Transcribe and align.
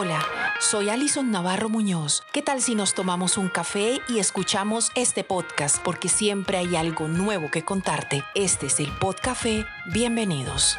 Hola, 0.00 0.24
soy 0.60 0.90
Alison 0.90 1.32
Navarro 1.32 1.68
Muñoz. 1.68 2.22
¿Qué 2.32 2.40
tal 2.40 2.62
si 2.62 2.76
nos 2.76 2.94
tomamos 2.94 3.36
un 3.36 3.48
café 3.48 4.00
y 4.08 4.20
escuchamos 4.20 4.92
este 4.94 5.24
podcast? 5.24 5.82
Porque 5.82 6.08
siempre 6.08 6.56
hay 6.56 6.76
algo 6.76 7.08
nuevo 7.08 7.50
que 7.50 7.64
contarte. 7.64 8.22
Este 8.36 8.66
es 8.66 8.78
el 8.78 8.92
Podcafé. 8.92 9.66
Bienvenidos. 9.92 10.78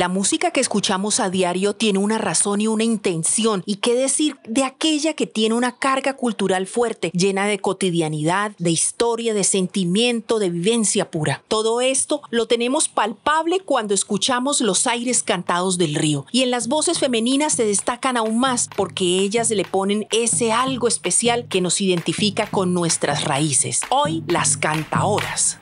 La 0.00 0.08
música 0.08 0.50
que 0.50 0.60
escuchamos 0.62 1.20
a 1.20 1.28
diario 1.28 1.74
tiene 1.74 1.98
una 1.98 2.16
razón 2.16 2.62
y 2.62 2.68
una 2.68 2.84
intención. 2.84 3.62
¿Y 3.66 3.76
qué 3.76 3.94
decir 3.94 4.38
de 4.48 4.64
aquella 4.64 5.12
que 5.12 5.26
tiene 5.26 5.54
una 5.54 5.76
carga 5.76 6.16
cultural 6.16 6.66
fuerte, 6.66 7.10
llena 7.12 7.44
de 7.44 7.58
cotidianidad, 7.58 8.52
de 8.56 8.70
historia, 8.70 9.34
de 9.34 9.44
sentimiento, 9.44 10.38
de 10.38 10.48
vivencia 10.48 11.10
pura? 11.10 11.42
Todo 11.48 11.82
esto 11.82 12.22
lo 12.30 12.46
tenemos 12.46 12.88
palpable 12.88 13.60
cuando 13.60 13.92
escuchamos 13.92 14.62
los 14.62 14.86
aires 14.86 15.22
cantados 15.22 15.76
del 15.76 15.94
río. 15.94 16.24
Y 16.32 16.44
en 16.44 16.50
las 16.50 16.68
voces 16.68 16.98
femeninas 16.98 17.52
se 17.52 17.66
destacan 17.66 18.16
aún 18.16 18.38
más 18.38 18.70
porque 18.74 19.04
ellas 19.04 19.50
le 19.50 19.66
ponen 19.66 20.06
ese 20.12 20.50
algo 20.50 20.88
especial 20.88 21.46
que 21.46 21.60
nos 21.60 21.78
identifica 21.82 22.46
con 22.46 22.72
nuestras 22.72 23.24
raíces. 23.24 23.82
Hoy, 23.90 24.24
las 24.26 24.56
cantaoras. 24.56 25.58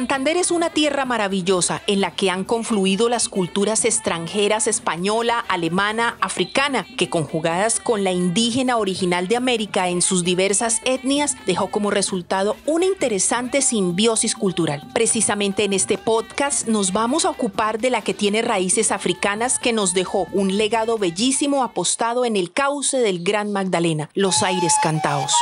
Santander 0.00 0.38
es 0.38 0.50
una 0.50 0.70
tierra 0.70 1.04
maravillosa 1.04 1.82
en 1.86 2.00
la 2.00 2.12
que 2.12 2.30
han 2.30 2.44
confluido 2.44 3.10
las 3.10 3.28
culturas 3.28 3.84
extranjeras 3.84 4.66
española, 4.66 5.44
alemana, 5.46 6.16
africana, 6.22 6.86
que 6.96 7.10
conjugadas 7.10 7.80
con 7.80 8.02
la 8.02 8.10
indígena 8.10 8.78
original 8.78 9.28
de 9.28 9.36
América 9.36 9.90
en 9.90 10.00
sus 10.00 10.24
diversas 10.24 10.80
etnias 10.86 11.36
dejó 11.44 11.70
como 11.70 11.90
resultado 11.90 12.56
una 12.64 12.86
interesante 12.86 13.60
simbiosis 13.60 14.34
cultural. 14.34 14.88
Precisamente 14.94 15.64
en 15.64 15.74
este 15.74 15.98
podcast 15.98 16.66
nos 16.66 16.94
vamos 16.94 17.26
a 17.26 17.30
ocupar 17.30 17.78
de 17.78 17.90
la 17.90 18.00
que 18.00 18.14
tiene 18.14 18.40
raíces 18.40 18.92
africanas 18.92 19.58
que 19.58 19.74
nos 19.74 19.92
dejó 19.92 20.28
un 20.32 20.56
legado 20.56 20.96
bellísimo 20.96 21.62
apostado 21.62 22.24
en 22.24 22.36
el 22.36 22.54
cauce 22.54 22.96
del 23.00 23.22
Gran 23.22 23.52
Magdalena, 23.52 24.08
los 24.14 24.42
aires 24.42 24.72
cantaos. 24.82 25.34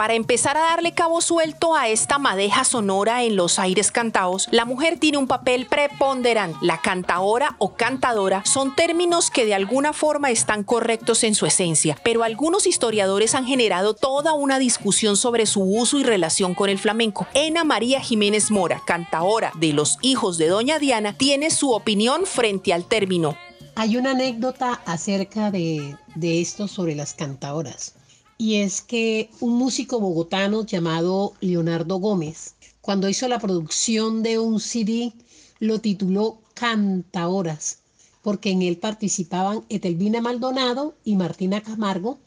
Para 0.00 0.14
empezar 0.14 0.56
a 0.56 0.60
darle 0.60 0.92
cabo 0.92 1.20
suelto 1.20 1.74
a 1.76 1.88
esta 1.90 2.18
madeja 2.18 2.64
sonora 2.64 3.22
en 3.22 3.36
los 3.36 3.58
aires 3.58 3.92
cantados, 3.92 4.48
la 4.50 4.64
mujer 4.64 4.98
tiene 4.98 5.18
un 5.18 5.26
papel 5.26 5.66
preponderante. 5.66 6.56
La 6.62 6.80
cantaora 6.80 7.54
o 7.58 7.74
cantadora 7.74 8.42
son 8.46 8.74
términos 8.74 9.30
que 9.30 9.44
de 9.44 9.52
alguna 9.52 9.92
forma 9.92 10.30
están 10.30 10.64
correctos 10.64 11.22
en 11.22 11.34
su 11.34 11.44
esencia, 11.44 11.98
pero 12.02 12.24
algunos 12.24 12.66
historiadores 12.66 13.34
han 13.34 13.44
generado 13.44 13.92
toda 13.92 14.32
una 14.32 14.58
discusión 14.58 15.18
sobre 15.18 15.44
su 15.44 15.60
uso 15.60 15.98
y 15.98 16.02
relación 16.02 16.54
con 16.54 16.70
el 16.70 16.78
flamenco. 16.78 17.26
Ena 17.34 17.64
María 17.64 18.00
Jiménez 18.00 18.50
Mora, 18.50 18.80
cantaora 18.86 19.52
de 19.56 19.74
los 19.74 19.98
hijos 20.00 20.38
de 20.38 20.48
Doña 20.48 20.78
Diana, 20.78 21.12
tiene 21.12 21.50
su 21.50 21.72
opinión 21.72 22.24
frente 22.24 22.72
al 22.72 22.86
término. 22.86 23.36
Hay 23.74 23.98
una 23.98 24.12
anécdota 24.12 24.80
acerca 24.86 25.50
de, 25.50 25.94
de 26.14 26.40
esto 26.40 26.68
sobre 26.68 26.94
las 26.94 27.12
cantadoras 27.12 27.99
y 28.40 28.62
es 28.62 28.80
que 28.80 29.28
un 29.40 29.58
músico 29.58 30.00
bogotano 30.00 30.64
llamado 30.64 31.34
Leonardo 31.42 31.96
Gómez, 31.96 32.54
cuando 32.80 33.06
hizo 33.06 33.28
la 33.28 33.38
producción 33.38 34.22
de 34.22 34.38
un 34.38 34.60
CD, 34.60 35.12
lo 35.58 35.82
tituló 35.82 36.38
Cantaoras, 36.54 37.80
porque 38.22 38.48
en 38.48 38.62
él 38.62 38.78
participaban 38.78 39.66
Etelvina 39.68 40.22
Maldonado 40.22 40.94
y 41.04 41.16
Martina 41.16 41.60
Camargo, 41.60 42.18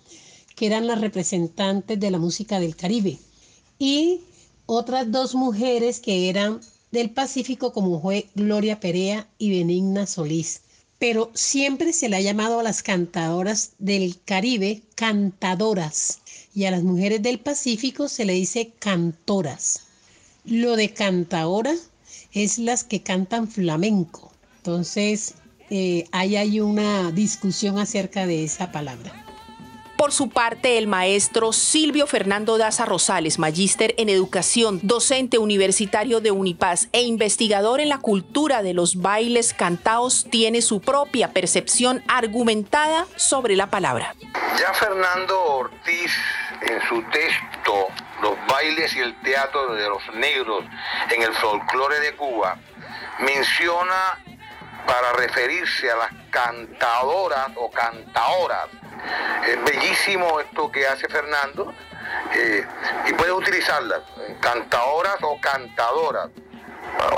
que 0.55 0.67
eran 0.67 0.85
las 0.85 1.01
representantes 1.01 1.99
de 1.99 2.11
la 2.11 2.19
música 2.19 2.59
del 2.59 2.75
Caribe, 2.75 3.17
y 3.79 4.21
otras 4.67 5.11
dos 5.11 5.33
mujeres 5.33 5.99
que 5.99 6.29
eran 6.29 6.61
del 6.91 7.09
Pacífico, 7.09 7.73
como 7.73 7.99
fue 7.99 8.29
Gloria 8.35 8.79
Perea 8.79 9.27
y 9.39 9.49
Benigna 9.49 10.05
Solís 10.05 10.61
pero 11.03 11.31
siempre 11.33 11.91
se 11.91 12.07
le 12.07 12.15
ha 12.15 12.21
llamado 12.21 12.61
a 12.61 12.63
las 12.63 12.81
cantadoras 12.81 13.73
del 13.77 14.21
Caribe 14.23 14.83
cantadoras 14.95 16.21
y 16.55 16.63
a 16.63 16.71
las 16.71 16.81
mujeres 16.81 17.21
del 17.21 17.41
Pacífico 17.41 18.07
se 18.07 18.23
le 18.23 18.31
dice 18.31 18.71
cantoras. 18.79 19.81
Lo 20.45 20.77
de 20.77 20.93
cantadora 20.93 21.73
es 22.31 22.57
las 22.57 22.85
que 22.85 23.03
cantan 23.03 23.49
flamenco. 23.49 24.31
Entonces, 24.59 25.33
eh, 25.69 26.05
ahí 26.13 26.37
hay 26.37 26.61
una 26.61 27.11
discusión 27.11 27.79
acerca 27.79 28.25
de 28.25 28.45
esa 28.45 28.71
palabra. 28.71 29.22
Por 30.03 30.11
su 30.11 30.29
parte, 30.29 30.77
el 30.77 30.87
maestro 30.87 31.53
Silvio 31.53 32.07
Fernando 32.07 32.57
Daza 32.57 32.83
Rosales, 32.83 33.39
magíster 33.39 33.95
en 33.97 34.09
educación, 34.09 34.81
docente 34.83 35.37
universitario 35.37 36.19
de 36.19 36.29
Unipaz 36.29 36.89
e 36.91 37.03
investigador 37.03 37.79
en 37.79 37.87
la 37.87 37.99
cultura 37.99 38.63
de 38.63 38.73
los 38.73 38.97
bailes 38.97 39.53
cantados, 39.53 40.27
tiene 40.29 40.61
su 40.61 40.81
propia 40.81 41.31
percepción 41.31 42.03
argumentada 42.09 43.07
sobre 43.15 43.55
la 43.55 43.67
palabra. 43.67 44.13
Ya 44.59 44.73
Fernando 44.73 45.41
Ortiz, 45.41 46.11
en 46.63 46.81
su 46.89 47.01
texto 47.03 47.87
Los 48.21 48.35
bailes 48.49 48.93
y 48.97 48.99
el 48.99 49.17
teatro 49.21 49.73
de 49.73 49.87
los 49.87 50.01
negros 50.15 50.65
en 51.11 51.23
el 51.23 51.33
folclore 51.35 52.01
de 52.01 52.13
Cuba, 52.17 52.59
menciona 53.19 54.19
para 54.85 55.13
referirse 55.13 55.89
a 55.89 55.95
las 55.95 56.11
cantadoras 56.29 57.51
o 57.55 57.71
cantaoras 57.71 58.67
es 59.47 59.63
bellísimo 59.63 60.39
esto 60.39 60.71
que 60.71 60.87
hace 60.87 61.07
Fernando 61.07 61.73
eh, 62.33 62.65
y 63.07 63.13
puede 63.13 63.31
utilizarlas, 63.31 64.01
cantadoras 64.39 65.17
o 65.21 65.39
cantadoras. 65.39 66.29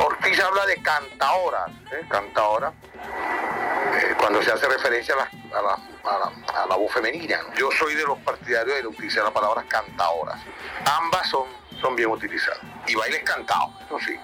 Ortiz 0.05 0.39
habla 0.39 0.65
de 0.65 0.81
cantaoras, 0.81 1.69
¿eh? 1.91 2.05
cantaoras, 2.09 2.73
eh, 2.73 4.15
cuando 4.17 4.41
se 4.41 4.51
hace 4.51 4.67
referencia 4.67 5.15
a 5.15 6.67
la, 6.67 6.75
voz 6.75 6.91
femenina. 6.91 7.39
Yo 7.55 7.69
soy 7.71 7.95
de 7.95 8.03
los 8.03 8.17
partidarios 8.19 8.81
de 8.81 8.87
utilizar 8.87 9.23
las 9.23 9.33
palabras 9.33 9.65
cantaoras. 9.67 10.39
Ambas 10.85 11.29
son, 11.29 11.47
son 11.81 11.95
bien 11.95 12.09
utilizadas. 12.09 12.59
Y 12.87 12.95
bailes 12.95 13.23
cantados, 13.23 13.71
eso 13.85 13.99
sí, 13.99 14.19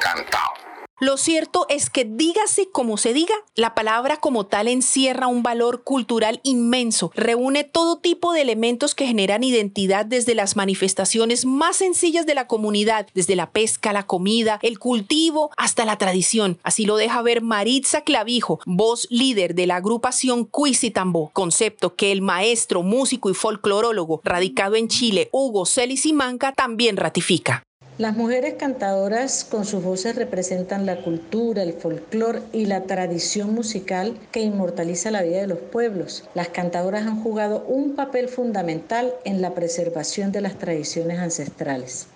cantados. 0.00 0.58
Lo 1.00 1.16
cierto 1.16 1.64
es 1.68 1.90
que 1.90 2.04
dígase 2.04 2.70
como 2.70 2.96
se 2.96 3.12
diga, 3.12 3.34
la 3.54 3.72
palabra 3.76 4.16
como 4.16 4.46
tal 4.46 4.66
encierra 4.66 5.28
un 5.28 5.44
valor 5.44 5.84
cultural 5.84 6.40
inmenso, 6.42 7.12
reúne 7.14 7.62
todo 7.62 7.98
tipo 7.98 8.32
de 8.32 8.40
elementos 8.40 8.96
que 8.96 9.06
generan 9.06 9.44
identidad 9.44 10.04
desde 10.04 10.34
las 10.34 10.56
manifestaciones 10.56 11.46
más 11.46 11.76
sencillas 11.76 12.26
de 12.26 12.34
la 12.34 12.48
comunidad, 12.48 13.06
desde 13.14 13.36
la 13.36 13.52
pesca, 13.52 13.92
la 13.92 14.06
comida, 14.06 14.58
el 14.60 14.80
cultivo, 14.80 15.52
hasta 15.56 15.84
la 15.84 15.98
tradición. 15.98 16.58
Así 16.64 16.84
lo 16.84 16.96
deja 16.96 17.22
ver 17.22 17.42
Maritza 17.42 18.00
Clavijo, 18.00 18.58
voz 18.66 19.06
líder 19.08 19.54
de 19.54 19.68
la 19.68 19.76
agrupación 19.76 20.46
Cuisitambó, 20.46 21.30
concepto 21.32 21.94
que 21.94 22.10
el 22.10 22.22
maestro, 22.22 22.82
músico 22.82 23.30
y 23.30 23.34
folclorólogo 23.34 24.20
radicado 24.24 24.74
en 24.74 24.88
Chile, 24.88 25.28
Hugo 25.30 25.64
Celis 25.64 26.06
y 26.06 26.12
Manca, 26.12 26.50
también 26.50 26.96
ratifica. 26.96 27.62
Las 27.98 28.16
mujeres 28.16 28.54
cantadoras 28.54 29.42
con 29.44 29.64
sus 29.64 29.82
voces 29.82 30.14
representan 30.14 30.86
la 30.86 31.02
cultura, 31.02 31.64
el 31.64 31.72
folclore 31.72 32.42
y 32.52 32.66
la 32.66 32.84
tradición 32.84 33.52
musical 33.52 34.16
que 34.30 34.40
inmortaliza 34.40 35.10
la 35.10 35.22
vida 35.22 35.40
de 35.40 35.48
los 35.48 35.58
pueblos. 35.58 36.30
Las 36.32 36.48
cantadoras 36.50 37.08
han 37.08 37.20
jugado 37.20 37.64
un 37.64 37.96
papel 37.96 38.28
fundamental 38.28 39.14
en 39.24 39.42
la 39.42 39.52
preservación 39.52 40.30
de 40.30 40.42
las 40.42 40.58
tradiciones 40.58 41.18
ancestrales. 41.18 42.08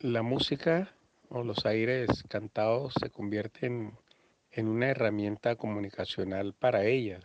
La 0.00 0.22
música 0.22 0.92
o 1.28 1.44
los 1.44 1.64
aires 1.64 2.08
cantados 2.28 2.92
se 3.00 3.10
convierten 3.10 3.92
en 4.50 4.66
una 4.66 4.88
herramienta 4.88 5.54
comunicacional 5.54 6.54
para 6.54 6.86
ellas 6.86 7.22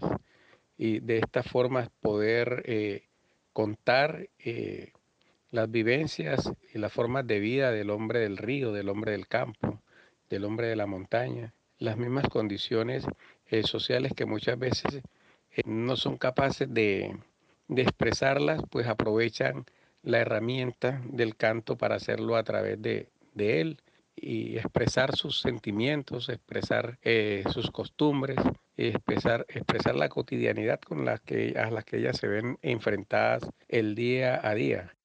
y 0.78 1.00
de 1.00 1.18
esta 1.18 1.42
forma 1.42 1.90
poder 2.01 2.62
eh, 2.68 3.08
contar 3.51 4.30
eh, 4.38 4.92
las 5.56 5.72
vivencias 5.72 6.52
y 6.74 6.78
las 6.80 6.92
formas 6.92 7.25
de 7.25 7.40
vida 7.40 7.72
del 7.72 7.90
hombre 7.90 8.19
del 8.19 8.38
río, 8.38 8.74
del 8.74 8.90
hombre 8.90 9.13
del 9.13 9.28
campo, 9.28 9.81
del 10.30 10.44
hombre 10.44 10.68
de 10.68 10.75
la 10.75 10.86
montaña, 10.86 11.54
las 11.80 11.98
mismas 11.98 12.28
condiciones 12.28 13.06
eh, 13.48 13.63
sociales 13.63 14.12
que 14.13 14.25
muchas 14.25 14.60
veces 14.60 14.96
eh, 14.96 15.62
no 15.66 15.96
son 15.96 16.18
capaces 16.18 16.72
de, 16.74 17.18
expresarlas, 17.69 18.62
pues 18.69 18.86
aprovechan 18.86 19.66
la 20.04 20.19
herramienta 20.19 21.02
del 21.06 21.38
canto 21.38 21.78
para 21.78 21.96
hacerlo 21.96 22.36
a 22.36 22.44
través 22.44 22.81
de, 22.81 23.08
él. 23.38 23.80
y, 24.16 24.58
expresar 24.58 25.16
sus 25.16 25.40
sentimientos, 25.40 26.28
expresar 26.28 27.00
eh, 27.01 27.44
sus 27.54 27.72
costumbres, 27.72 28.38
expresar, 28.75 29.46
expresar 29.48 29.96
la 29.96 30.10
cotidianidad 30.10 30.81
con 30.81 31.06
la 31.06 31.18
que, 31.18 31.56
a 31.58 31.72
las 31.72 31.86
que 31.86 31.98
ellas 31.98 32.18
se 32.18 32.28
ven 32.28 32.60
enfrentadas 32.62 33.50
el 33.69 33.96
día 33.96 34.40
a 34.46 34.54
día. 34.54 34.96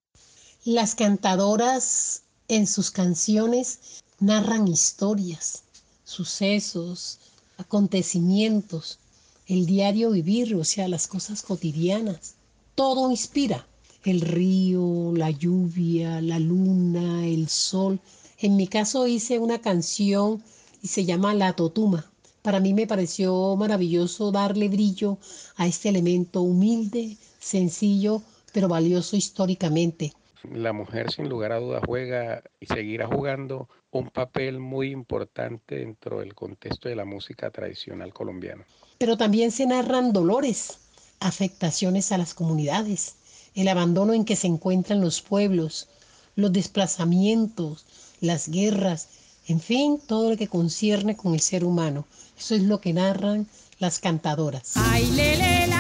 Las 0.67 0.95
cantadoras 0.95 2.21
en 2.49 2.67
sus 2.67 2.91
canciones 2.91 3.79
narran 4.19 4.69
historias, 4.69 5.63
sucesos, 6.05 7.19
acontecimientos, 7.57 8.99
el 9.47 9.65
diario 9.65 10.11
vivir, 10.11 10.55
o 10.57 10.65
sea, 10.65 10.87
las 10.87 11.07
cosas 11.07 11.41
cotidianas. 11.41 12.35
Todo 12.75 13.11
inspira. 13.11 13.67
El 14.05 14.21
río, 14.21 15.15
la 15.17 15.31
lluvia, 15.31 16.21
la 16.21 16.39
luna, 16.39 17.27
el 17.27 17.49
sol. 17.49 17.99
En 18.39 18.57
mi 18.57 18.67
caso 18.67 19.07
hice 19.07 19.39
una 19.39 19.63
canción 19.63 20.45
y 20.83 20.89
se 20.89 21.07
llama 21.07 21.33
La 21.33 21.55
Totuma. 21.55 22.05
Para 22.43 22.61
mí 22.61 22.75
me 22.75 22.87
pareció 22.87 23.57
maravilloso 23.57 24.31
darle 24.31 24.69
brillo 24.69 25.17
a 25.57 25.67
este 25.67 25.89
elemento 25.89 26.43
humilde, 26.43 27.17
sencillo, 27.39 28.21
pero 28.53 28.69
valioso 28.69 29.17
históricamente. 29.17 30.13
La 30.45 30.73
mujer 30.73 31.13
sin 31.13 31.29
lugar 31.29 31.53
a 31.53 31.59
dudas 31.59 31.83
juega 31.87 32.43
y 32.61 32.67
seguirá 32.67 33.07
jugando 33.07 33.69
un 33.91 34.09
papel 34.09 34.59
muy 34.59 34.91
importante 34.91 35.77
dentro 35.77 36.21
del 36.21 36.35
contexto 36.35 36.89
de 36.89 36.97
la 36.97 37.05
música 37.05 37.51
tradicional 37.51 38.13
colombiana. 38.13 38.65
Pero 38.99 39.17
también 39.17 39.51
se 39.51 39.67
narran 39.67 40.13
dolores, 40.13 40.79
afectaciones 41.21 42.13
a 42.13 42.19
las 42.19 42.35
comunidades, 42.35 43.17
el 43.55 43.69
abandono 43.69 44.15
en 44.15 44.25
que 44.25 44.37
se 44.37 44.47
encuentran 44.47 45.01
los 45.01 45.23
pueblos, 45.23 45.89
los 46.37 46.53
desplazamientos, 46.53 47.87
las 48.21 48.49
guerras, 48.49 49.09
en 49.47 49.61
fin, 49.61 50.01
todo 50.07 50.31
lo 50.31 50.37
que 50.37 50.49
concierne 50.49 51.17
con 51.17 51.35
el 51.35 51.41
ser 51.41 51.65
humano. 51.65 52.07
Eso 52.39 52.55
es 52.55 52.63
lo 52.63 52.81
que 52.81 52.93
narran 52.93 53.47
las 53.79 53.99
cantadoras. 53.99 54.73
Ay, 54.77 55.11
le, 55.11 55.37
la, 55.67 55.80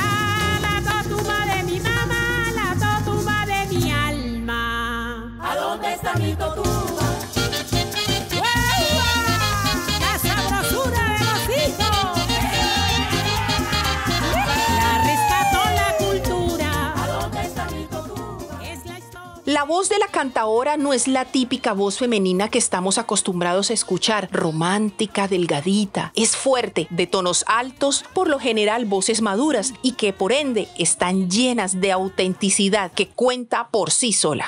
La 19.50 19.64
voz 19.64 19.88
de 19.88 19.98
la 19.98 20.06
cantaora 20.06 20.76
no 20.76 20.92
es 20.92 21.08
la 21.08 21.24
típica 21.24 21.72
voz 21.72 21.98
femenina 21.98 22.48
que 22.48 22.58
estamos 22.58 22.98
acostumbrados 22.98 23.70
a 23.70 23.74
escuchar, 23.74 24.28
romántica, 24.30 25.28
delgadita, 25.28 26.12
es 26.14 26.36
fuerte, 26.36 26.86
de 26.88 27.06
tonos 27.06 27.44
altos, 27.48 28.04
por 28.14 28.28
lo 28.28 28.38
general 28.38 28.84
voces 28.84 29.22
maduras 29.22 29.74
y 29.82 29.92
que 29.92 30.12
por 30.12 30.32
ende 30.32 30.68
están 30.78 31.28
llenas 31.28 31.80
de 31.80 31.92
autenticidad 31.92 32.92
que 32.92 33.08
cuenta 33.08 33.68
por 33.68 33.90
sí 33.90 34.12
sola. 34.12 34.46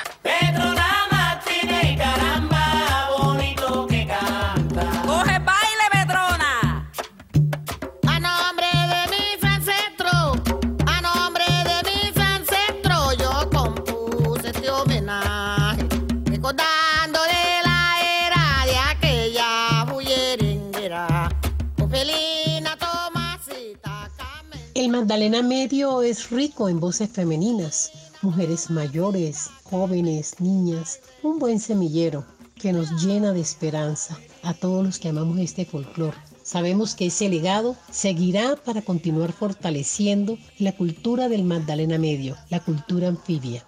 El 24.82 24.88
Magdalena 24.88 25.42
Medio 25.42 26.02
es 26.02 26.30
rico 26.30 26.68
en 26.68 26.80
voces 26.80 27.08
femeninas, 27.08 27.92
mujeres 28.20 28.68
mayores, 28.68 29.48
jóvenes, 29.62 30.40
niñas, 30.40 31.00
un 31.22 31.38
buen 31.38 31.60
semillero 31.60 32.26
que 32.60 32.72
nos 32.72 32.90
llena 33.00 33.32
de 33.32 33.40
esperanza 33.40 34.18
a 34.42 34.54
todos 34.54 34.84
los 34.84 34.98
que 34.98 35.10
amamos 35.10 35.38
este 35.38 35.64
folclore. 35.64 36.16
Sabemos 36.42 36.96
que 36.96 37.06
ese 37.06 37.28
legado 37.28 37.76
seguirá 37.92 38.56
para 38.56 38.82
continuar 38.82 39.30
fortaleciendo 39.30 40.36
la 40.58 40.72
cultura 40.72 41.28
del 41.28 41.44
Magdalena 41.44 41.96
Medio, 41.96 42.36
la 42.50 42.58
cultura 42.58 43.06
anfibia. 43.06 43.64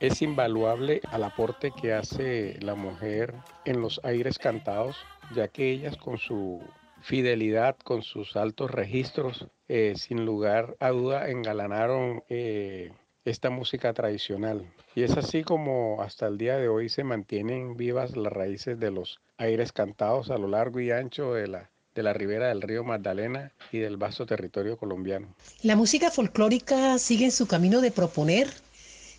Es 0.00 0.22
invaluable 0.22 1.02
al 1.12 1.22
aporte 1.22 1.70
que 1.70 1.92
hace 1.92 2.58
la 2.62 2.74
mujer 2.74 3.32
en 3.64 3.80
los 3.80 4.00
aires 4.02 4.40
cantados, 4.40 4.96
ya 5.36 5.46
que 5.46 5.70
ellas 5.70 5.96
con 5.96 6.18
su 6.18 6.60
fidelidad 7.06 7.76
con 7.84 8.02
sus 8.02 8.34
altos 8.34 8.68
registros, 8.72 9.46
eh, 9.68 9.94
sin 9.96 10.24
lugar 10.24 10.76
a 10.80 10.88
duda 10.88 11.30
engalanaron 11.30 12.24
eh, 12.28 12.90
esta 13.24 13.48
música 13.48 13.92
tradicional. 13.92 14.68
Y 14.96 15.04
es 15.04 15.16
así 15.16 15.44
como 15.44 16.02
hasta 16.02 16.26
el 16.26 16.36
día 16.36 16.56
de 16.56 16.66
hoy 16.66 16.88
se 16.88 17.04
mantienen 17.04 17.76
vivas 17.76 18.16
las 18.16 18.32
raíces 18.32 18.80
de 18.80 18.90
los 18.90 19.20
aires 19.36 19.70
cantados 19.70 20.30
a 20.30 20.36
lo 20.38 20.48
largo 20.48 20.80
y 20.80 20.90
ancho 20.90 21.32
de 21.32 21.46
la, 21.46 21.70
de 21.94 22.02
la 22.02 22.12
ribera 22.12 22.48
del 22.48 22.60
río 22.60 22.82
Magdalena 22.82 23.52
y 23.70 23.78
del 23.78 23.98
vasto 23.98 24.26
territorio 24.26 24.76
colombiano. 24.76 25.32
La 25.62 25.76
música 25.76 26.10
folclórica 26.10 26.98
sigue 26.98 27.26
en 27.26 27.32
su 27.32 27.46
camino 27.46 27.82
de 27.82 27.92
proponer, 27.92 28.48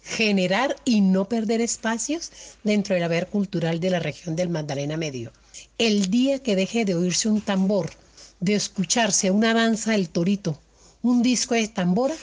generar 0.03 0.75
y 0.83 0.99
no 0.99 1.29
perder 1.29 1.61
espacios 1.61 2.57
dentro 2.65 2.95
del 2.95 3.03
haber 3.03 3.27
cultural 3.27 3.79
de 3.79 3.91
la 3.91 3.99
región 3.99 4.35
del 4.35 4.49
Magdalena 4.49 4.97
Medio. 4.97 5.31
El 5.79 6.09
día 6.09 6.39
que 6.39 6.55
deje 6.55 6.85
de 6.85 6.95
oírse 6.95 7.29
un 7.29 7.39
tambor, 7.39 7.91
de 8.39 8.55
escucharse 8.55 9.29
una 9.29 9.53
danza 9.53 9.91
del 9.91 10.09
torito, 10.09 10.59
un 11.03 11.21
disco 11.21 11.53
de 11.53 11.67
tambora, 11.67 12.15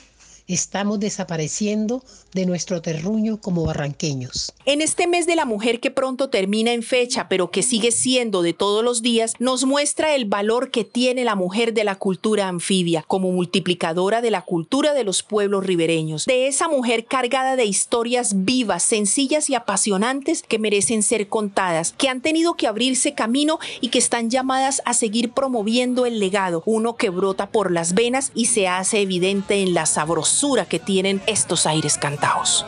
estamos 0.47 1.01
desapareciendo 1.01 2.03
de 2.35 2.45
nuestro 2.45 2.83
terruño 2.83 3.41
como 3.41 3.65
barranqueños. 3.65 4.53
En 4.67 4.83
este 4.83 5.07
mes 5.07 5.27
de 5.27 5.37
la 5.37 5.47
mujer 5.47 5.81
que 5.81 5.91
pronto 5.91 6.29
termina 6.29 6.73
en 6.73 6.83
fecha, 6.83 7.29
pero 7.29 7.51
que 7.51 7.63
sigue 7.63 7.93
siendo 7.93 8.43
de 8.43 8.53
todos 8.53 8.85
los 8.85 9.01
días, 9.01 9.35
nos 9.39 9.65
muestra 9.65 10.15
el 10.15 10.27
valor 10.27 10.71
que 10.71 10.85
tiene 10.85 11.25
la 11.25 11.35
mujer 11.35 11.73
de 11.73 11.85
la 11.85 11.95
cultura 11.95 12.49
anfibia 12.49 13.05
como 13.07 13.31
multiplicadora 13.31 14.21
de 14.21 14.31
la 14.31 14.43
cultura 14.43 14.93
de 14.93 15.05
los 15.05 15.23
pueblos 15.23 15.65
ribereños, 15.65 16.27
de 16.27 16.47
esa 16.47 16.69
mujer 16.69 17.07
cargada 17.07 17.57
de 17.57 17.65
historias 17.65 18.45
vivas, 18.45 18.83
sencillas 18.83 19.49
y 19.49 19.55
apasionantes 19.55 20.43
que 20.43 20.59
merecen 20.59 21.03
ser 21.03 21.29
contadas, 21.29 21.95
que 21.97 22.09
han 22.09 22.21
tenido 22.21 22.55
que 22.55 22.67
abrirse 22.67 23.15
camino 23.15 23.59
y 23.81 23.89
que 23.89 23.99
están 23.99 24.29
llamadas 24.29 24.83
a 24.85 24.93
seguir 24.93 25.33
promoviendo 25.33 26.05
el 26.05 26.19
legado, 26.19 26.63
uno 26.67 26.97
que 26.97 27.11
brota 27.11 27.51
por 27.51 27.71
las 27.71 27.95
venas 27.95 28.33
y 28.35 28.47
se 28.47 28.69
hace 28.69 29.01
evidente 29.01 29.63
en 29.63 29.73
la 29.73 29.87
sabrosa 29.87 30.34
que 30.67 30.79
tienen 30.79 31.23
estos 31.27 31.67
aires 31.67 31.97
cantados. 31.97 32.67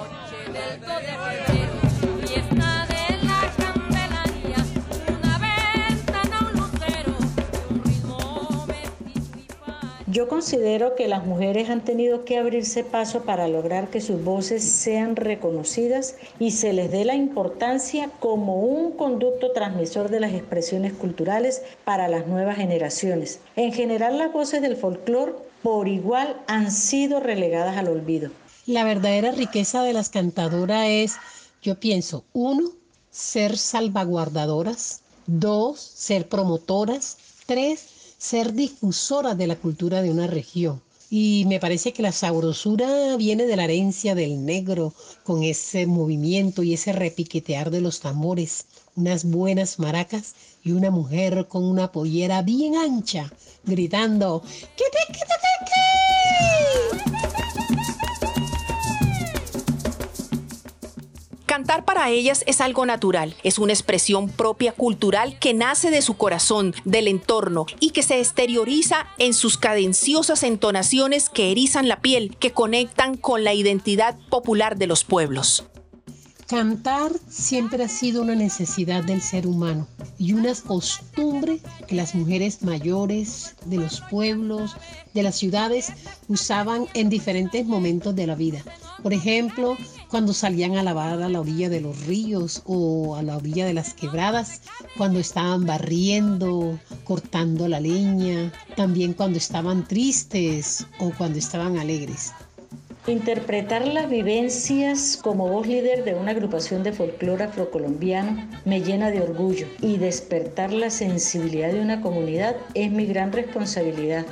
Yo 10.16 10.28
considero 10.28 10.94
que 10.94 11.08
las 11.08 11.26
mujeres 11.26 11.68
han 11.68 11.85
tenido 11.85 12.25
que 12.25 12.38
abrirse 12.38 12.82
paso 12.85 13.25
para 13.25 13.49
lograr 13.49 13.90
que 13.90 14.00
sus 14.00 14.25
voces 14.25 14.64
sean 14.64 15.14
reconocidas 15.14 16.14
y 16.38 16.52
se 16.52 16.73
les 16.73 16.90
dé 16.90 17.04
la 17.04 17.14
importancia 17.14 18.11
como 18.18 18.62
un 18.62 18.92
conducto 18.92 19.52
transmisor 19.52 20.08
de 20.08 20.20
las 20.20 20.32
expresiones 20.32 20.94
culturales 20.94 21.61
para 21.85 22.08
las 22.08 22.26
nuevas 22.26 22.56
generaciones. 22.56 23.40
En 23.56 23.75
general, 23.75 24.16
las 24.16 24.32
voces 24.32 24.62
del 24.62 24.76
folclore 24.76 25.35
por 25.62 25.87
igual 25.87 26.40
han 26.46 26.73
sido 26.73 27.20
relegadas 27.20 27.76
al 27.76 27.88
olvido. 27.88 28.30
La 28.64 28.85
verdadera 28.85 29.32
riqueza 29.32 29.82
de 29.82 29.92
las 29.92 30.08
cantadoras 30.08 30.87
es, 30.88 31.16
yo 31.61 31.78
pienso, 31.78 32.25
uno, 32.32 32.70
ser 33.11 33.58
salvaguardadoras, 33.58 35.02
dos, 35.26 35.78
ser 35.78 36.26
promotoras, 36.26 37.18
tres, 37.44 37.95
ser 38.18 38.52
difusoras 38.52 39.37
de 39.37 39.46
la 39.46 39.56
cultura 39.56 40.02
de 40.02 40.11
una 40.11 40.26
región. 40.26 40.82
Y 41.08 41.44
me 41.46 41.61
parece 41.61 41.92
que 41.92 42.02
la 42.02 42.11
sabrosura 42.11 43.16
viene 43.16 43.46
de 43.46 43.56
la 43.56 43.64
herencia 43.64 44.14
del 44.14 44.44
negro, 44.44 44.92
con 45.23 45.44
ese 45.44 45.87
movimiento 45.87 46.62
y 46.64 46.75
ese 46.75 46.92
repiquetear 46.92 47.70
de 47.70 47.80
los 47.80 48.00
tambores, 48.00 48.66
unas 48.96 49.25
buenas 49.25 49.78
maracas 49.78 50.35
y 50.64 50.73
una 50.73 50.90
mujer 50.90 51.46
con 51.49 51.62
una 51.62 51.92
pollera 51.92 52.42
bien 52.42 52.76
ancha, 52.76 53.32
gritando, 53.64 54.42
¡Qué 54.76 54.85
te, 54.90 55.45
Cantar 61.56 61.86
para 61.86 62.10
ellas 62.10 62.44
es 62.46 62.60
algo 62.60 62.84
natural, 62.84 63.34
es 63.42 63.58
una 63.58 63.72
expresión 63.72 64.28
propia 64.28 64.72
cultural 64.72 65.38
que 65.38 65.54
nace 65.54 65.90
de 65.90 66.02
su 66.02 66.18
corazón, 66.18 66.75
del 66.84 67.08
entorno 67.08 67.64
y 67.80 67.92
que 67.92 68.02
se 68.02 68.20
exterioriza 68.20 69.06
en 69.16 69.32
sus 69.32 69.56
cadenciosas 69.56 70.42
entonaciones 70.42 71.30
que 71.30 71.50
erizan 71.50 71.88
la 71.88 72.02
piel, 72.02 72.36
que 72.38 72.52
conectan 72.52 73.16
con 73.16 73.42
la 73.42 73.54
identidad 73.54 74.18
popular 74.28 74.76
de 74.76 74.86
los 74.86 75.04
pueblos. 75.04 75.64
Cantar 76.46 77.10
siempre 77.28 77.82
ha 77.82 77.88
sido 77.88 78.20
una 78.20 78.34
necesidad 78.34 79.02
del 79.02 79.22
ser 79.22 79.46
humano 79.46 79.88
y 80.18 80.34
una 80.34 80.54
costumbre 80.54 81.58
que 81.88 81.96
las 81.96 82.14
mujeres 82.14 82.62
mayores 82.62 83.56
de 83.64 83.78
los 83.78 84.02
pueblos, 84.02 84.76
de 85.14 85.22
las 85.22 85.36
ciudades, 85.36 85.90
usaban 86.28 86.86
en 86.92 87.08
diferentes 87.08 87.64
momentos 87.64 88.14
de 88.14 88.26
la 88.26 88.34
vida. 88.34 88.62
Por 89.02 89.12
ejemplo, 89.12 89.76
cuando 90.10 90.32
salían 90.32 90.76
a 90.76 90.82
lavar 90.82 91.22
a 91.22 91.28
la 91.28 91.40
orilla 91.40 91.68
de 91.68 91.80
los 91.80 92.06
ríos 92.06 92.62
o 92.66 93.16
a 93.16 93.22
la 93.22 93.36
orilla 93.36 93.66
de 93.66 93.75
las 93.75 93.94
quebradas, 93.94 94.62
cuando 94.96 95.18
estaban 95.18 95.66
barriendo, 95.66 96.78
cortando 97.04 97.68
la 97.68 97.80
leña, 97.80 98.52
también 98.76 99.12
cuando 99.12 99.38
estaban 99.38 99.86
tristes 99.86 100.86
o 100.98 101.10
cuando 101.16 101.38
estaban 101.38 101.78
alegres. 101.78 102.32
Interpretar 103.06 103.86
las 103.86 104.10
vivencias 104.10 105.16
como 105.22 105.48
voz 105.48 105.68
líder 105.68 106.02
de 106.02 106.14
una 106.14 106.32
agrupación 106.32 106.82
de 106.82 106.92
folclore 106.92 107.44
afrocolombiano 107.44 108.48
me 108.64 108.80
llena 108.80 109.12
de 109.12 109.20
orgullo 109.20 109.68
y 109.80 109.98
despertar 109.98 110.72
la 110.72 110.90
sensibilidad 110.90 111.72
de 111.72 111.80
una 111.80 112.00
comunidad 112.00 112.56
es 112.75 112.90
mi 112.90 113.06
gran 113.06 113.30
responsabilidad. 113.30 114.26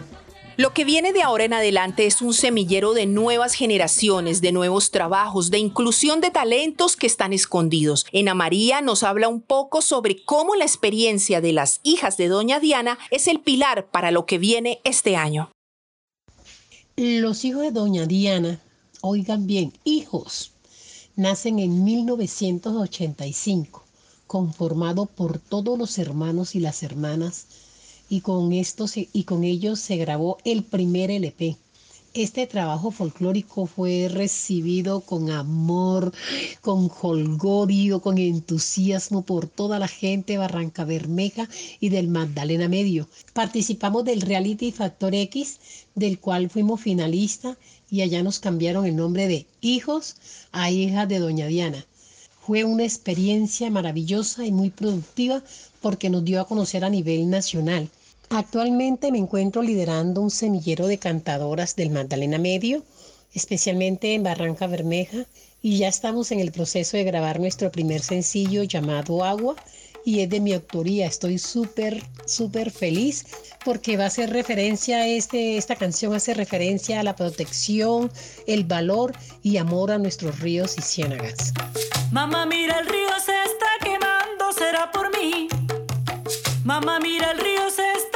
Lo 0.56 0.72
que 0.72 0.84
viene 0.84 1.12
de 1.12 1.22
ahora 1.22 1.44
en 1.44 1.52
adelante 1.52 2.06
es 2.06 2.22
un 2.22 2.32
semillero 2.32 2.94
de 2.94 3.06
nuevas 3.06 3.54
generaciones, 3.54 4.40
de 4.40 4.52
nuevos 4.52 4.92
trabajos, 4.92 5.50
de 5.50 5.58
inclusión 5.58 6.20
de 6.20 6.30
talentos 6.30 6.94
que 6.94 7.08
están 7.08 7.32
escondidos. 7.32 8.06
Ena 8.12 8.34
María 8.34 8.80
nos 8.80 9.02
habla 9.02 9.26
un 9.26 9.40
poco 9.40 9.82
sobre 9.82 10.24
cómo 10.24 10.54
la 10.54 10.64
experiencia 10.64 11.40
de 11.40 11.52
las 11.52 11.80
hijas 11.82 12.16
de 12.16 12.28
Doña 12.28 12.60
Diana 12.60 13.00
es 13.10 13.26
el 13.26 13.40
pilar 13.40 13.90
para 13.90 14.12
lo 14.12 14.26
que 14.26 14.38
viene 14.38 14.80
este 14.84 15.16
año. 15.16 15.50
Los 16.96 17.44
hijos 17.44 17.62
de 17.62 17.72
Doña 17.72 18.06
Diana 18.06 18.60
oigan 19.00 19.48
bien, 19.48 19.72
hijos, 19.82 20.52
nacen 21.16 21.58
en 21.58 21.82
1985, 21.82 23.84
conformado 24.28 25.06
por 25.06 25.40
todos 25.40 25.76
los 25.76 25.98
hermanos 25.98 26.54
y 26.54 26.60
las 26.60 26.84
hermanas, 26.84 27.48
y 28.14 28.20
con, 28.20 28.52
estos, 28.52 28.96
y 28.96 29.24
con 29.24 29.42
ellos 29.42 29.80
se 29.80 29.96
grabó 29.96 30.38
el 30.44 30.62
primer 30.62 31.10
LP. 31.10 31.56
Este 32.14 32.46
trabajo 32.46 32.92
folclórico 32.92 33.66
fue 33.66 34.08
recibido 34.08 35.00
con 35.00 35.32
amor, 35.32 36.12
con 36.60 36.88
holgorio, 37.02 38.00
con 38.00 38.18
entusiasmo 38.18 39.22
por 39.22 39.48
toda 39.48 39.80
la 39.80 39.88
gente 39.88 40.34
de 40.34 40.38
Barranca 40.38 40.84
Bermeja 40.84 41.48
y 41.80 41.88
del 41.88 42.06
Magdalena 42.06 42.68
Medio. 42.68 43.08
Participamos 43.32 44.04
del 44.04 44.20
reality 44.20 44.70
Factor 44.70 45.12
X, 45.12 45.58
del 45.96 46.20
cual 46.20 46.50
fuimos 46.50 46.82
finalistas 46.82 47.56
y 47.90 48.02
allá 48.02 48.22
nos 48.22 48.38
cambiaron 48.38 48.86
el 48.86 48.94
nombre 48.94 49.26
de 49.26 49.44
Hijos 49.60 50.14
a 50.52 50.70
Hijas 50.70 51.08
de 51.08 51.18
Doña 51.18 51.48
Diana. 51.48 51.84
Fue 52.46 52.62
una 52.62 52.84
experiencia 52.84 53.70
maravillosa 53.70 54.46
y 54.46 54.52
muy 54.52 54.70
productiva 54.70 55.42
porque 55.84 56.10
nos 56.10 56.24
dio 56.24 56.40
a 56.40 56.46
conocer 56.46 56.84
a 56.84 56.90
nivel 56.90 57.28
nacional. 57.28 57.90
Actualmente 58.36 59.12
me 59.12 59.18
encuentro 59.18 59.62
liderando 59.62 60.20
un 60.20 60.28
semillero 60.28 60.88
de 60.88 60.98
cantadoras 60.98 61.76
del 61.76 61.90
Magdalena 61.90 62.36
Medio, 62.36 62.82
especialmente 63.32 64.12
en 64.12 64.24
Barranca 64.24 64.66
Bermeja, 64.66 65.18
y 65.62 65.78
ya 65.78 65.86
estamos 65.86 66.32
en 66.32 66.40
el 66.40 66.50
proceso 66.50 66.96
de 66.96 67.04
grabar 67.04 67.38
nuestro 67.38 67.70
primer 67.70 68.00
sencillo 68.00 68.64
llamado 68.64 69.22
Agua, 69.22 69.54
y 70.04 70.18
es 70.18 70.30
de 70.30 70.40
mi 70.40 70.52
autoría. 70.52 71.06
Estoy 71.06 71.38
súper, 71.38 72.02
súper 72.26 72.72
feliz 72.72 73.24
porque 73.64 73.96
va 73.96 74.04
a 74.04 74.08
hacer 74.08 74.30
referencia 74.30 74.96
a 74.96 75.06
este, 75.06 75.56
esta 75.56 75.76
canción, 75.76 76.12
hace 76.12 76.34
referencia 76.34 76.98
a 76.98 77.04
la 77.04 77.14
protección, 77.14 78.10
el 78.48 78.64
valor 78.64 79.12
y 79.44 79.58
amor 79.58 79.92
a 79.92 79.98
nuestros 79.98 80.40
ríos 80.40 80.76
y 80.76 80.82
ciénagas. 80.82 81.52
Mamá, 82.10 82.46
mira 82.46 82.80
el 82.80 82.86
río 82.86 83.08
se 83.24 83.32
está 83.44 83.68
quemando, 83.80 84.52
será 84.58 84.90
por 84.90 85.16
mí. 85.16 85.46
Mamá, 86.64 86.98
mira 86.98 87.30
el 87.30 87.38
río 87.38 87.70
se 87.70 87.92
está 87.92 88.13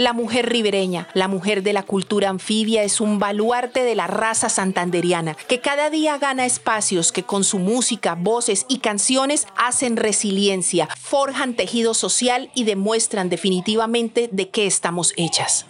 La 0.00 0.14
mujer 0.14 0.48
ribereña, 0.48 1.08
la 1.12 1.28
mujer 1.28 1.62
de 1.62 1.74
la 1.74 1.82
cultura 1.82 2.30
anfibia, 2.30 2.82
es 2.84 3.02
un 3.02 3.18
baluarte 3.18 3.82
de 3.82 3.94
la 3.94 4.06
raza 4.06 4.48
santanderiana, 4.48 5.34
que 5.34 5.60
cada 5.60 5.90
día 5.90 6.16
gana 6.16 6.46
espacios 6.46 7.12
que 7.12 7.24
con 7.24 7.44
su 7.44 7.58
música, 7.58 8.14
voces 8.14 8.64
y 8.66 8.78
canciones 8.78 9.46
hacen 9.58 9.98
resiliencia, 9.98 10.88
forjan 10.98 11.52
tejido 11.52 11.92
social 11.92 12.50
y 12.54 12.64
demuestran 12.64 13.28
definitivamente 13.28 14.30
de 14.32 14.48
qué 14.48 14.66
estamos 14.66 15.12
hechas. 15.18 15.66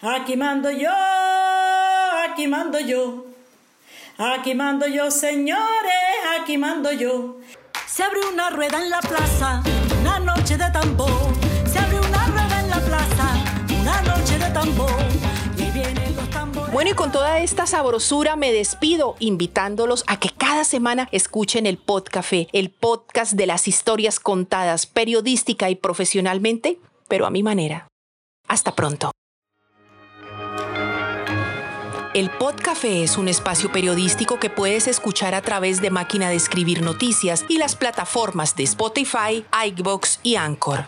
Aquí 0.00 0.36
mando 0.36 0.70
yo, 0.70 0.92
aquí 2.30 2.46
mando 2.46 2.78
yo, 2.78 3.26
aquí 4.16 4.54
mando 4.54 4.86
yo, 4.86 5.10
señores, 5.10 5.58
aquí 6.40 6.56
mando 6.56 6.92
yo. 6.92 7.38
Se 7.88 8.04
abre 8.04 8.20
una 8.32 8.48
rueda 8.50 8.80
en 8.80 8.90
la 8.90 9.00
plaza, 9.00 9.60
una 10.02 10.20
noche 10.20 10.56
de 10.56 10.70
tambor. 10.70 11.25
Bueno, 16.72 16.90
y 16.90 16.94
con 16.94 17.10
toda 17.10 17.38
esta 17.38 17.66
sabrosura 17.66 18.36
me 18.36 18.52
despido 18.52 19.16
invitándolos 19.18 20.04
a 20.06 20.18
que 20.18 20.28
cada 20.28 20.64
semana 20.64 21.08
escuchen 21.10 21.66
el 21.66 21.78
Podcafé, 21.78 22.48
el 22.52 22.70
podcast 22.70 23.32
de 23.32 23.46
las 23.46 23.66
historias 23.66 24.20
contadas 24.20 24.86
periodística 24.86 25.70
y 25.70 25.74
profesionalmente, 25.74 26.78
pero 27.08 27.26
a 27.26 27.30
mi 27.30 27.42
manera. 27.42 27.88
Hasta 28.46 28.74
pronto. 28.74 29.10
El 32.14 32.30
Podcafé 32.30 33.02
es 33.02 33.18
un 33.18 33.28
espacio 33.28 33.70
periodístico 33.70 34.38
que 34.38 34.48
puedes 34.48 34.88
escuchar 34.88 35.34
a 35.34 35.42
través 35.42 35.82
de 35.82 35.90
máquina 35.90 36.30
de 36.30 36.36
escribir 36.36 36.82
noticias 36.82 37.44
y 37.48 37.58
las 37.58 37.76
plataformas 37.76 38.56
de 38.56 38.64
Spotify, 38.64 39.44
iBox 39.66 40.20
y 40.22 40.36
Anchor. 40.36 40.86